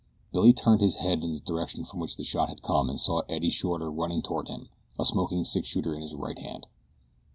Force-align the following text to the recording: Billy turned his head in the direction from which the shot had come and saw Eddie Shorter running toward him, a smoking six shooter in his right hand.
Billy 0.31 0.51
turned 0.51 0.81
his 0.81 0.95
head 0.95 1.21
in 1.21 1.31
the 1.31 1.39
direction 1.39 1.85
from 1.85 1.99
which 1.99 2.15
the 2.17 2.23
shot 2.23 2.49
had 2.49 2.63
come 2.63 2.89
and 2.89 2.99
saw 2.99 3.19
Eddie 3.29 3.51
Shorter 3.51 3.91
running 3.91 4.23
toward 4.23 4.47
him, 4.47 4.69
a 4.97 5.05
smoking 5.05 5.45
six 5.45 5.67
shooter 5.67 5.93
in 5.93 6.01
his 6.01 6.15
right 6.15 6.39
hand. 6.39 6.65